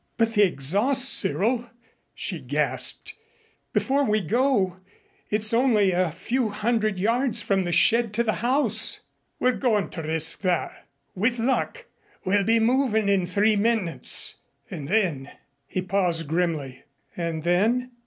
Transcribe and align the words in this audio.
"But 0.17 0.33
the 0.33 0.41
exhaust, 0.41 1.13
Cyril," 1.13 1.69
she 2.15 2.39
gasped, 2.39 3.13
"before 3.71 4.03
we 4.03 4.19
go 4.19 4.77
it's 5.29 5.53
only 5.53 5.91
a 5.91 6.09
few 6.09 6.49
hundred 6.49 6.97
yards 6.97 7.43
from 7.43 7.65
the 7.65 7.71
shed 7.71 8.11
to 8.15 8.23
the 8.23 8.33
house!" 8.41 9.01
"We're 9.39 9.51
going 9.51 9.91
to 9.91 10.01
risk 10.01 10.41
that. 10.41 10.87
With 11.13 11.37
luck 11.37 11.85
we'll 12.25 12.43
be 12.45 12.59
movin' 12.59 13.09
in 13.09 13.27
three 13.27 13.55
minutes, 13.55 14.37
and 14.71 14.87
then" 14.87 15.29
He 15.67 15.83
paused 15.83 16.27
grimly. 16.27 16.81
"And 17.15 17.43
then 17.43 17.91